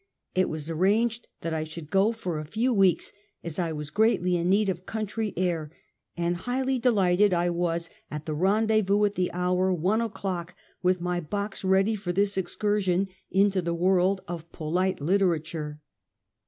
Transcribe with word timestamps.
It 0.33 0.49
was 0.49 0.67
arranged 0.67 1.27
that 1.41 1.53
I 1.53 1.63
should 1.63 1.91
go 1.91 2.11
for 2.11 2.39
a 2.39 2.43
few 2.43 2.73
weeks, 2.73 3.13
as 3.43 3.59
I 3.59 3.71
was 3.71 3.91
greatly 3.91 4.35
in 4.35 4.49
need 4.49 4.67
of 4.67 4.87
country 4.87 5.31
air; 5.37 5.69
and, 6.17 6.37
highly 6.37 6.79
delighted, 6.79 7.35
I 7.35 7.51
was 7.51 7.91
at 8.09 8.25
the 8.25 8.33
rendezvous 8.33 9.05
at 9.05 9.13
the 9.13 9.31
hour, 9.31 9.71
one 9.71 10.01
o'clock, 10.01 10.55
with 10.81 11.01
my 11.01 11.19
box, 11.19 11.63
ready 11.63 11.93
for 11.93 12.11
this 12.11 12.35
excursion 12.35 13.09
into 13.29 13.61
the 13.61 13.75
world 13.75 14.21
of 14.27 14.51
polite 14.51 14.99
litera 15.01 15.39
ture. 15.39 15.81